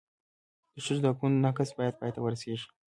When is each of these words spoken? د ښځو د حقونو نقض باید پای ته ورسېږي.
د 0.73 0.75
ښځو 0.85 1.01
د 1.03 1.05
حقونو 1.11 1.41
نقض 1.45 1.69
باید 1.79 1.97
پای 1.99 2.11
ته 2.15 2.19
ورسېږي. 2.21 2.67